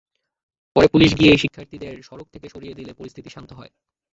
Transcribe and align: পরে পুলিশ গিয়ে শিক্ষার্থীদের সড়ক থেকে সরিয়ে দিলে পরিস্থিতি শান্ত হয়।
পরে 0.75 0.87
পুলিশ 0.93 1.11
গিয়ে 1.19 1.33
শিক্ষার্থীদের 1.41 1.95
সড়ক 2.07 2.27
থেকে 2.33 2.47
সরিয়ে 2.53 2.77
দিলে 2.79 2.91
পরিস্থিতি 2.99 3.29
শান্ত 3.31 3.49
হয়। 3.53 3.71